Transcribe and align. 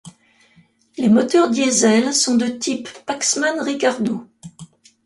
Les 0.97 1.09
moteurs 1.09 1.51
Diesel 1.51 2.11
sont 2.15 2.33
de 2.35 2.47
type 2.47 2.89
Paxman-Ricardo. 3.05 4.25